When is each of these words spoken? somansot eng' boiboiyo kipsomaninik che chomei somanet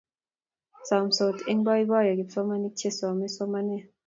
somansot 0.89 1.37
eng' 1.49 1.65
boiboiyo 1.67 2.11
kipsomaninik 2.19 2.75
che 2.79 2.89
chomei 2.97 3.33
somanet 3.37 3.85